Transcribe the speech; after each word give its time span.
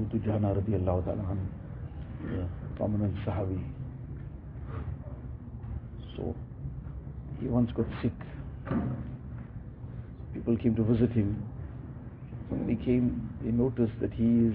Abu 0.00 0.18
Dujana 0.18 0.54
radiallahu 0.54 1.04
ta'ala 1.04 1.22
anhu, 1.28 1.46
the 2.24 2.46
prominent 2.76 3.14
Sahabi. 3.26 3.60
So 6.16 6.34
he 7.40 7.46
once 7.46 7.70
got 7.72 7.86
sick. 8.00 8.12
People 10.32 10.56
came 10.56 10.74
to 10.76 10.82
visit 10.84 11.10
him. 11.12 11.42
When 12.48 12.66
they 12.66 12.82
came, 12.82 13.28
they 13.44 13.50
noticed 13.50 13.92
that 14.00 14.12
he 14.12 14.48
is, 14.48 14.54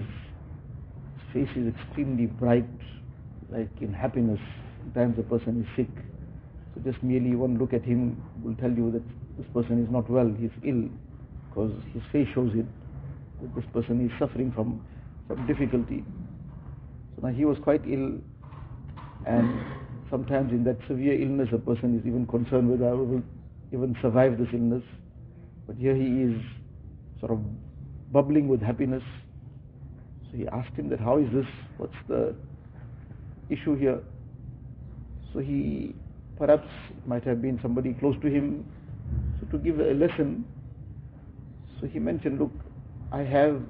his 1.32 1.46
face 1.48 1.56
is 1.56 1.72
extremely 1.74 2.26
bright, 2.26 2.66
like 3.50 3.70
in 3.80 3.92
happiness. 3.92 4.40
Sometimes 4.82 5.18
a 5.18 5.22
person 5.22 5.62
is 5.62 5.68
sick. 5.76 5.94
So 6.74 6.80
just 6.90 7.02
merely 7.04 7.36
one 7.36 7.58
look 7.58 7.72
at 7.72 7.84
him 7.84 8.20
will 8.42 8.56
tell 8.56 8.72
you 8.72 8.90
that 8.90 9.02
this 9.38 9.46
person 9.54 9.82
is 9.82 9.90
not 9.90 10.10
well, 10.10 10.28
he's 10.38 10.50
ill, 10.64 10.88
because 11.48 11.72
his 11.94 12.02
face 12.10 12.28
shows 12.34 12.52
it, 12.54 12.66
that 13.42 13.54
this 13.54 13.64
person 13.72 14.04
is 14.04 14.10
suffering 14.18 14.50
from 14.50 14.84
some 15.28 15.46
difficulty. 15.46 16.04
So 17.14 17.26
now 17.26 17.32
he 17.32 17.44
was 17.44 17.58
quite 17.62 17.82
ill, 17.86 18.18
and 19.26 19.60
sometimes 20.10 20.52
in 20.52 20.64
that 20.64 20.76
severe 20.88 21.20
illness 21.20 21.48
a 21.52 21.58
person 21.58 21.98
is 21.98 22.06
even 22.06 22.26
concerned 22.26 22.70
whether 22.70 22.88
I 22.88 22.92
will 22.92 23.22
even 23.72 23.96
survive 24.00 24.38
this 24.38 24.48
illness. 24.52 24.82
But 25.66 25.76
here 25.76 25.94
he 25.94 26.22
is 26.22 26.40
sort 27.18 27.32
of 27.32 27.40
bubbling 28.12 28.48
with 28.48 28.60
happiness. 28.60 29.02
So 30.30 30.36
he 30.36 30.46
asked 30.48 30.74
him 30.76 30.88
that 30.90 31.00
how 31.00 31.18
is 31.18 31.32
this? 31.32 31.46
What's 31.76 31.96
the 32.08 32.34
issue 33.50 33.76
here? 33.76 34.00
So 35.32 35.40
he 35.40 35.94
perhaps 36.38 36.68
might 37.06 37.24
have 37.24 37.42
been 37.42 37.58
somebody 37.62 37.94
close 37.94 38.16
to 38.22 38.28
him. 38.28 38.64
So 39.40 39.56
to 39.56 39.62
give 39.62 39.80
a 39.80 39.94
lesson, 39.94 40.44
so 41.80 41.86
he 41.86 41.98
mentioned, 41.98 42.38
look, 42.38 42.52
I 43.12 43.20
have 43.20 43.60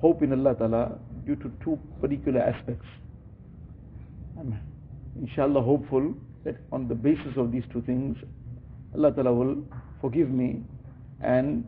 hope 0.00 0.22
in 0.22 0.32
Allah 0.32 0.54
Ta'ala 0.54 0.98
due 1.24 1.36
to 1.36 1.50
two 1.62 1.78
particular 2.00 2.40
aspects. 2.40 2.86
I'm 4.38 4.58
inshallah 5.20 5.62
hopeful 5.62 6.14
that 6.44 6.56
on 6.72 6.88
the 6.88 6.94
basis 6.94 7.36
of 7.36 7.50
these 7.52 7.64
two 7.72 7.82
things, 7.82 8.16
Allah 8.94 9.12
Ta'ala 9.12 9.32
will 9.32 9.64
forgive 10.00 10.30
me 10.30 10.62
and 11.22 11.64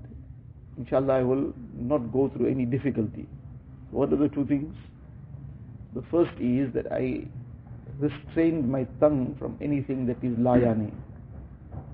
inshallah 0.77 1.15
I 1.15 1.23
will 1.23 1.53
not 1.75 2.13
go 2.13 2.29
through 2.29 2.49
any 2.51 2.65
difficulty. 2.65 3.27
What 3.91 4.13
are 4.13 4.17
the 4.17 4.29
two 4.29 4.47
things? 4.47 4.75
The 5.95 6.03
first 6.11 6.33
is 6.39 6.73
that 6.75 6.93
I 6.93 7.27
restrained 7.99 8.71
my 8.71 8.85
tongue 9.01 9.35
from 9.39 9.57
anything 9.61 10.07
that 10.07 10.23
is 10.23 10.37
layani, 10.37 10.93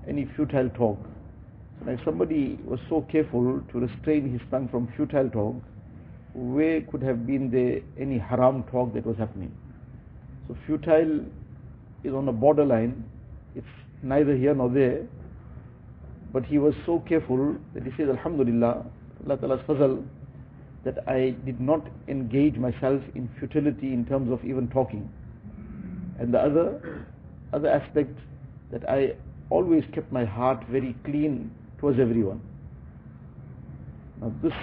any 0.07 0.29
futile 0.35 0.69
talk. 0.69 0.99
So 1.83 1.91
if 1.91 1.99
somebody 2.05 2.59
was 2.65 2.79
so 2.89 3.01
careful 3.11 3.61
to 3.71 3.79
restrain 3.79 4.31
his 4.31 4.41
tongue 4.51 4.67
from 4.69 4.91
futile 4.95 5.29
talk, 5.29 5.55
where 6.35 6.81
could 6.81 7.01
have 7.01 7.25
been 7.25 7.49
the 7.49 7.81
any 8.01 8.17
haram 8.17 8.63
talk 8.63 8.93
that 8.93 9.05
was 9.05 9.17
happening? 9.17 9.55
So 10.47 10.57
futile 10.67 11.21
is 12.03 12.13
on 12.13 12.27
a 12.27 12.33
borderline. 12.33 13.05
It's 13.55 13.65
neither 14.03 14.35
here 14.35 14.53
nor 14.53 14.69
there. 14.69 15.07
But 16.33 16.45
he 16.45 16.57
was 16.57 16.75
so 16.85 16.99
careful 17.07 17.55
that 17.73 17.83
he 17.83 17.91
says, 17.97 18.09
Alhamdulillah, 18.09 18.85
Allah 19.25 19.37
Ta'ala's 19.37 19.61
fazal, 19.65 20.05
that 20.83 21.07
I 21.07 21.35
did 21.45 21.61
not 21.61 21.87
engage 22.09 22.57
myself 22.57 23.01
in 23.15 23.29
futility 23.39 23.93
in 23.93 24.05
terms 24.05 24.29
of 24.31 24.43
even 24.43 24.67
talking. 24.67 25.09
And 26.19 26.33
the 26.33 26.39
other, 26.39 27.05
other 27.53 27.69
aspect 27.69 28.19
that 28.71 28.87
I 28.89 29.15
always 29.49 29.83
kept 29.93 30.11
my 30.11 30.25
heart 30.25 30.63
very 30.69 30.95
clean 31.05 31.49
towards 31.79 31.99
everyone. 31.99 32.41
Now 34.21 34.33
this 34.43 34.53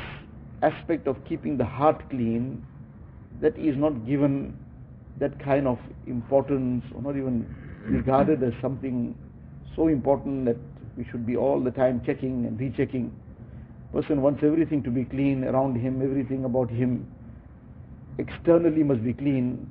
aspect 0.62 1.06
of 1.06 1.16
keeping 1.24 1.56
the 1.56 1.64
heart 1.64 2.08
clean, 2.10 2.64
that 3.40 3.56
is 3.58 3.76
not 3.76 4.06
given 4.06 4.56
that 5.18 5.38
kind 5.38 5.66
of 5.66 5.78
importance 6.06 6.84
or 6.94 7.02
not 7.02 7.16
even 7.16 7.46
regarded 7.86 8.42
as 8.42 8.52
something 8.60 9.14
so 9.74 9.88
important 9.88 10.44
that 10.44 10.56
we 10.96 11.04
should 11.10 11.26
be 11.26 11.36
all 11.36 11.60
the 11.60 11.70
time 11.70 12.02
checking 12.04 12.46
and 12.46 12.58
rechecking. 12.58 13.12
Person 13.92 14.22
wants 14.22 14.42
everything 14.42 14.82
to 14.82 14.90
be 14.90 15.04
clean 15.04 15.44
around 15.44 15.76
him, 15.76 16.00
everything 16.02 16.44
about 16.44 16.70
him 16.70 17.06
externally 18.18 18.82
must 18.82 19.02
be 19.04 19.12
clean, 19.12 19.68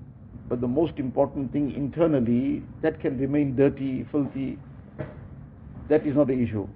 but 0.50 0.62
the 0.62 0.68
most 0.68 0.94
important 0.98 1.52
thing 1.52 1.72
internally, 1.74 2.64
that 2.82 3.00
can 3.00 3.18
remain 3.18 3.56
dirty, 3.56 4.06
filthy, 4.12 4.58
that 5.90 6.06
is 6.06 6.16
not 6.16 6.28
the 6.28 6.34
issue. 6.34 6.68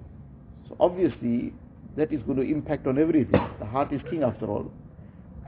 So 0.68 0.76
obviously, 0.80 1.52
that 1.96 2.12
is 2.12 2.22
going 2.22 2.36
to 2.36 2.42
impact 2.42 2.86
on 2.86 2.98
everything. 2.98 3.40
The 3.58 3.64
heart 3.64 3.92
is 3.92 4.00
king 4.10 4.22
after 4.22 4.46
all. 4.46 4.70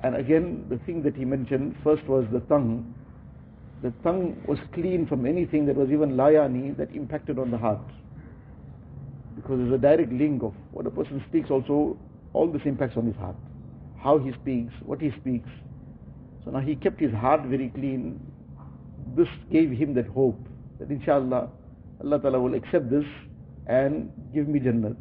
And 0.03 0.17
again, 0.17 0.65
the 0.69 0.79
thing 0.79 1.03
that 1.03 1.15
he 1.17 1.25
mentioned 1.25 1.77
first 1.85 2.05
was 2.05 2.25
the 2.33 2.41
tongue. 2.41 2.95
The 3.83 3.93
tongue 4.03 4.43
was 4.47 4.59
clean 4.73 5.07
from 5.07 5.27
anything 5.27 5.67
that 5.67 5.77
was 5.77 5.91
even 5.91 6.13
layani 6.13 6.77
that 6.77 6.93
impacted 6.95 7.39
on 7.39 7.51
the 7.51 7.59
heart. 7.59 7.81
Because 9.37 9.59
there's 9.59 9.73
a 9.73 9.79
direct 9.79 10.13
link 10.13 10.43
of 10.43 10.53
what 10.73 10.87
a 10.87 10.91
person 10.91 11.23
speaks 11.29 11.51
also, 11.51 11.97
all 12.33 12.51
this 12.51 12.63
impacts 12.65 12.97
on 12.97 13.07
his 13.07 13.17
heart. 13.17 13.37
How 14.03 14.19
he 14.19 14.33
speaks, 14.43 14.73
what 14.85 15.01
he 15.01 15.13
speaks. 15.21 15.49
So 16.45 16.51
now 16.51 16.61
he 16.61 16.77
kept 16.77 17.01
his 17.01 17.13
heart 17.13 17.43
very 17.43 17.69
clean. 17.69 18.21
This 19.17 19.29
gave 19.51 19.71
him 19.71 19.95
that 19.95 20.07
hope 20.07 20.41
that 20.79 20.91
inshallah 20.91 21.49
Allah 22.03 22.21
Ta'ala 22.21 22.41
will 22.41 22.55
accept 22.55 22.91
this 22.91 23.05
and 23.67 24.11
give 24.33 24.49
me 24.49 24.61
Jannat. 24.61 24.97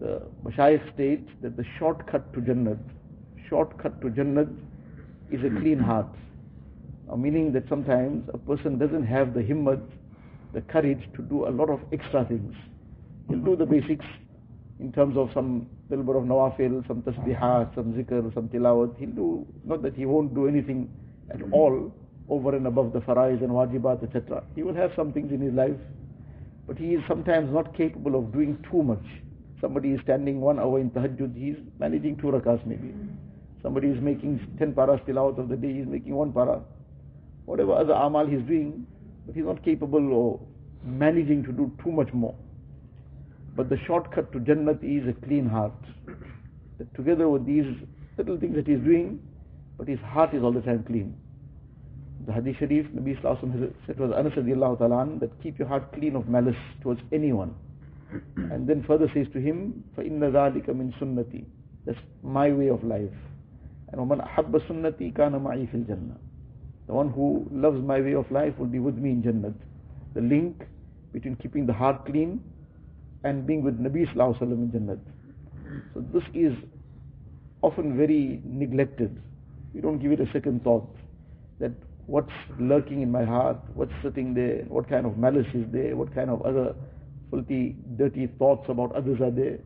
The 0.00 0.22
Mashayikh 0.42 0.94
states 0.94 1.30
that 1.42 1.58
the 1.58 1.64
shortcut 1.78 2.32
to 2.32 2.40
Jannat, 2.40 2.78
shortcut 3.50 4.00
to 4.00 4.08
Jannat 4.08 4.48
is 5.30 5.44
a 5.44 5.50
clean 5.60 5.78
heart. 5.78 6.06
Now 7.06 7.16
meaning 7.16 7.52
that 7.52 7.68
sometimes 7.68 8.26
a 8.32 8.38
person 8.38 8.78
doesn't 8.78 9.04
have 9.04 9.34
the 9.34 9.40
himmat, 9.40 9.82
the 10.54 10.62
courage 10.62 11.06
to 11.16 11.22
do 11.22 11.46
a 11.46 11.50
lot 11.50 11.68
of 11.68 11.80
extra 11.92 12.24
things. 12.24 12.54
He'll 13.28 13.40
do 13.40 13.56
the 13.56 13.66
basics 13.66 14.06
in 14.78 14.90
terms 14.90 15.18
of 15.18 15.30
some 15.34 15.68
little 15.90 16.04
bit 16.06 16.16
of 16.16 16.22
nawafil, 16.22 16.86
some 16.88 17.02
tasbihat, 17.02 17.74
some 17.74 17.92
zikr, 17.92 18.32
some 18.32 18.48
tilawat. 18.48 18.98
He'll 18.98 19.10
do, 19.10 19.46
not 19.64 19.82
that 19.82 19.94
he 19.94 20.06
won't 20.06 20.34
do 20.34 20.48
anything 20.48 20.90
at 21.30 21.42
all 21.52 21.92
over 22.30 22.56
and 22.56 22.66
above 22.66 22.94
the 22.94 23.00
farais 23.00 23.42
and 23.42 23.50
wajibat, 23.50 24.02
etc. 24.02 24.44
He 24.54 24.62
will 24.62 24.74
have 24.74 24.92
some 24.96 25.12
things 25.12 25.30
in 25.30 25.42
his 25.42 25.52
life, 25.52 25.76
but 26.66 26.78
he 26.78 26.94
is 26.94 27.02
sometimes 27.06 27.52
not 27.52 27.76
capable 27.76 28.18
of 28.18 28.32
doing 28.32 28.56
too 28.70 28.82
much. 28.82 29.04
Somebody 29.60 29.90
is 29.90 30.00
standing 30.02 30.40
one 30.40 30.58
hour 30.58 30.78
in 30.78 30.90
tahajjud, 30.90 31.36
he's 31.36 31.56
managing 31.78 32.16
two 32.16 32.28
rakas 32.28 32.64
maybe. 32.66 32.94
Somebody 33.62 33.88
is 33.88 34.00
making 34.00 34.40
10 34.58 34.72
paras 34.72 35.00
tilawat 35.06 35.38
of 35.38 35.48
the 35.48 35.56
day, 35.56 35.72
he's 35.72 35.86
making 35.86 36.14
one 36.14 36.32
para. 36.32 36.62
Whatever 37.44 37.72
other 37.72 37.92
amal 37.92 38.26
he's 38.26 38.42
doing, 38.42 38.86
but 39.26 39.34
he 39.34 39.42
is 39.42 39.46
not 39.46 39.62
capable 39.62 40.34
of 40.34 40.40
managing 40.86 41.42
to 41.44 41.52
do 41.52 41.70
too 41.82 41.92
much 41.92 42.12
more. 42.12 42.34
But 43.54 43.68
the 43.68 43.76
shortcut 43.86 44.32
to 44.32 44.38
Jannat 44.38 44.82
is 44.82 45.06
a 45.08 45.26
clean 45.26 45.46
heart. 45.46 45.72
That 46.78 46.94
together 46.94 47.28
with 47.28 47.44
these 47.44 47.66
little 48.16 48.38
things 48.38 48.56
that 48.56 48.66
he's 48.66 48.78
doing, 48.78 49.20
but 49.76 49.88
his 49.88 49.98
heart 50.00 50.32
is 50.32 50.42
all 50.42 50.52
the 50.52 50.62
time 50.62 50.84
clean. 50.84 51.14
The 52.26 52.32
Hadith 52.32 52.56
Sharif, 52.58 52.86
Nabi 52.88 53.20
Sallallahu 53.20 53.60
has 53.60 53.70
said 53.86 53.98
was 53.98 54.12
Anas 54.16 54.34
radiallahu 54.34 55.20
that 55.20 55.42
keep 55.42 55.58
your 55.58 55.68
heart 55.68 55.92
clean 55.92 56.16
of 56.16 56.28
malice 56.28 56.56
towards 56.82 57.00
anyone 57.12 57.54
and 58.35 58.67
then 58.67 58.83
further 58.87 59.09
says 59.13 59.27
to 59.33 59.39
him, 59.39 59.83
فَإِنَّ 59.97 60.19
ذَلِكَ 60.19 60.67
مِن 60.69 60.97
sunnati. 60.99 61.45
That's 61.85 61.99
my 62.23 62.51
way 62.51 62.69
of 62.69 62.83
life. 62.83 63.11
And 63.91 64.01
وَمَنْ 64.01 64.27
أَحَبَّ 64.27 64.51
sunnati 64.67 65.13
كَانَ 65.13 65.33
مَعِي 65.33 65.71
فِي 65.71 65.85
الْجَنَّةِ 65.85 66.15
The 66.87 66.93
one 66.93 67.09
who 67.09 67.47
loves 67.51 67.81
my 67.81 67.99
way 67.99 68.13
of 68.13 68.29
life 68.31 68.57
will 68.57 68.67
be 68.67 68.79
with 68.79 68.95
me 68.95 69.11
in 69.11 69.23
Jannat. 69.23 69.53
The 70.13 70.21
link 70.21 70.63
between 71.11 71.35
keeping 71.35 71.65
the 71.65 71.73
heart 71.73 72.05
clean 72.05 72.41
and 73.23 73.45
being 73.45 73.63
with 73.63 73.79
Nabi 73.79 74.07
Sallallahu 74.13 74.41
in 74.41 74.71
Jannat. 74.71 74.99
So 75.93 76.03
this 76.13 76.23
is 76.33 76.53
often 77.61 77.97
very 77.97 78.41
neglected. 78.45 79.21
We 79.73 79.81
don't 79.81 79.99
give 79.99 80.11
it 80.11 80.19
a 80.21 80.31
second 80.31 80.63
thought 80.63 80.87
that 81.59 81.71
what's 82.05 82.31
lurking 82.59 83.01
in 83.01 83.11
my 83.11 83.25
heart, 83.25 83.57
what's 83.73 83.91
sitting 84.03 84.33
there, 84.33 84.63
what 84.67 84.87
kind 84.87 85.05
of 85.05 85.17
malice 85.17 85.47
is 85.53 85.65
there, 85.71 85.95
what 85.95 86.13
kind 86.13 86.29
of 86.29 86.41
other 86.43 86.75
filthy, 87.30 87.76
dirty 87.96 88.26
thoughts 88.38 88.66
about 88.68 88.94
others 88.94 89.20
are 89.20 89.30
there, 89.30 89.58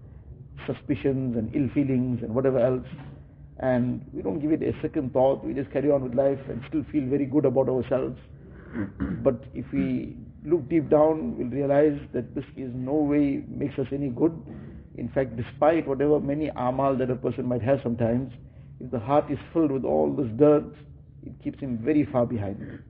suspicions 0.66 1.36
and 1.36 1.54
ill 1.54 1.68
feelings 1.74 2.22
and 2.22 2.34
whatever 2.34 2.58
else. 2.58 2.86
And 3.58 4.04
we 4.12 4.22
don't 4.22 4.40
give 4.40 4.52
it 4.52 4.62
a 4.62 4.72
second 4.82 5.12
thought, 5.12 5.44
we 5.44 5.54
just 5.54 5.70
carry 5.72 5.90
on 5.90 6.02
with 6.02 6.14
life 6.14 6.40
and 6.48 6.62
still 6.68 6.84
feel 6.90 7.06
very 7.06 7.26
good 7.26 7.44
about 7.44 7.68
ourselves. 7.68 8.18
but 9.22 9.44
if 9.54 9.64
we 9.72 10.16
look 10.44 10.68
deep 10.68 10.90
down, 10.90 11.38
we'll 11.38 11.48
realize 11.48 11.98
that 12.12 12.34
this 12.34 12.44
is 12.56 12.70
no 12.74 12.94
way 12.94 13.44
makes 13.48 13.78
us 13.78 13.86
any 13.92 14.08
good. 14.08 14.32
In 14.96 15.08
fact, 15.08 15.36
despite 15.36 15.86
whatever 15.86 16.20
many 16.20 16.50
amal 16.56 16.96
that 16.96 17.10
a 17.10 17.16
person 17.16 17.46
might 17.46 17.62
have 17.62 17.80
sometimes, 17.82 18.32
if 18.80 18.90
the 18.90 18.98
heart 18.98 19.30
is 19.30 19.38
filled 19.52 19.70
with 19.70 19.84
all 19.84 20.12
this 20.14 20.28
dirt, 20.36 20.64
it 21.24 21.32
keeps 21.42 21.60
him 21.60 21.78
very 21.78 22.04
far 22.04 22.26
behind. 22.26 22.82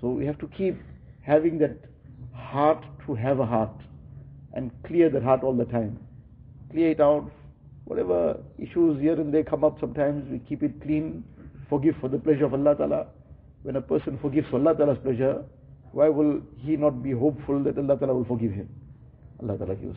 So 0.00 0.08
we 0.08 0.26
have 0.26 0.38
to 0.38 0.48
keep 0.48 0.78
having 1.22 1.58
that 1.58 1.76
heart 2.34 2.84
to 3.06 3.14
have 3.14 3.38
a 3.38 3.46
heart 3.46 3.70
and 4.54 4.70
clear 4.84 5.08
that 5.10 5.22
heart 5.22 5.42
all 5.42 5.54
the 5.54 5.64
time. 5.64 5.98
Clear 6.70 6.90
it 6.90 7.00
out 7.00 7.30
Whatever 7.90 8.38
issues 8.56 9.00
here 9.00 9.14
and 9.20 9.34
there 9.34 9.42
come 9.42 9.64
up 9.64 9.80
sometimes, 9.80 10.24
we 10.30 10.38
keep 10.38 10.62
it 10.62 10.80
clean, 10.80 11.24
forgive 11.68 11.96
for 12.00 12.08
the 12.08 12.18
pleasure 12.18 12.44
of 12.44 12.54
Allah 12.54 12.76
Ta'ala. 12.76 13.06
When 13.64 13.74
a 13.74 13.80
person 13.80 14.16
forgives 14.22 14.48
for 14.48 14.60
Allah 14.60 14.76
Ta'ala's 14.76 14.98
pleasure, 15.02 15.42
why 15.90 16.08
will 16.08 16.40
he 16.58 16.76
not 16.76 17.02
be 17.02 17.10
hopeful 17.10 17.60
that 17.64 17.76
Allah 17.76 17.98
Ta'ala 17.98 18.14
will 18.14 18.24
forgive 18.26 18.52
him? 18.52 18.68
Allah 19.42 19.58
Ta'ala 19.58 19.74
gives. 19.74 19.96